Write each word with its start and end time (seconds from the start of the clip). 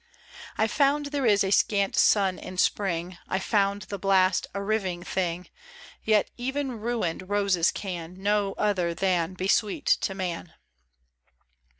I 0.57 0.65
found 0.65 1.05
there 1.11 1.27
is 1.27 1.45
scant 1.55 1.95
sun 1.95 2.39
in 2.39 2.57
spring, 2.57 3.19
I 3.27 3.37
found 3.37 3.83
the 3.83 3.99
blast 3.99 4.47
a 4.55 4.59
riving 4.63 5.03
thing; 5.03 5.47
Yet 6.03 6.31
even 6.37 6.79
ruined 6.79 7.29
roses 7.29 7.69
can 7.71 8.15
No 8.15 8.53
other 8.53 8.95
than 8.95 9.35
be 9.35 9.47
sweet 9.47 9.85
to 9.85 10.15
man. 10.15 10.55